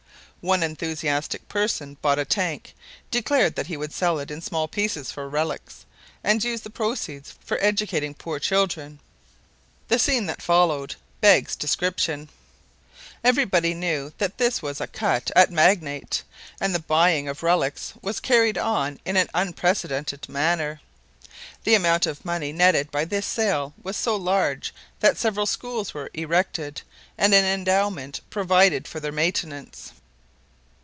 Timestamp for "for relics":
5.11-5.85